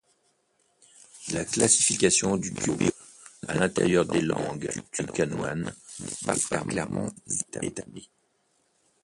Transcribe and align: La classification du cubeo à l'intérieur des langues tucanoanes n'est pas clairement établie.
La 1.31 1.45
classification 1.45 2.35
du 2.35 2.51
cubeo 2.55 2.89
à 3.47 3.53
l'intérieur 3.53 4.03
des 4.03 4.21
langues 4.21 4.71
tucanoanes 4.91 5.75
n'est 5.99 6.25
pas 6.25 6.35
clairement 6.63 7.11
établie. 7.61 8.09